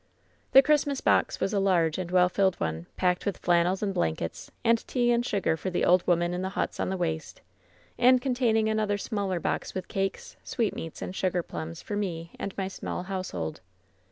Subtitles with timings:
[0.53, 4.49] "The Christmas box was a large and well filled one, packed with flannels and blankets,
[4.65, 7.41] and tea and sugar for the old women in the huts on the waste,
[7.99, 12.67] and containing another smaller box with cakes, sweetmeats and sugar plums for me and my
[12.67, 13.61] small household.